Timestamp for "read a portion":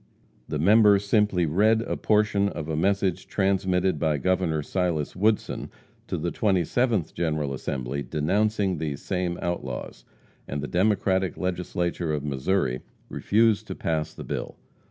1.45-2.49